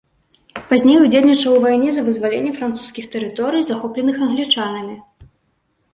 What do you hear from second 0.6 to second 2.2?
Пазней удзельнічаў у вайне за